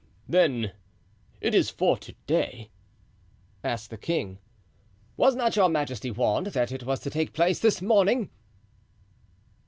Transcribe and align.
"Then 0.27 0.71
it 1.41 1.53
is 1.53 1.69
for 1.69 1.95
to 1.95 2.15
day?" 2.25 2.71
asked 3.63 3.91
the 3.91 3.99
king. 3.99 4.39
"Was 5.15 5.35
not 5.35 5.55
your 5.55 5.69
majesty 5.69 6.09
warned 6.09 6.47
that 6.47 6.71
it 6.71 6.81
was 6.85 7.01
to 7.01 7.11
take 7.11 7.33
place 7.33 7.59
this 7.59 7.83
morning?" 7.83 8.31